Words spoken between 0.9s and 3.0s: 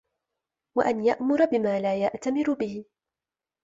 يَأْمُرَ بِمَا لَا يَأْتَمِرُ بِهِ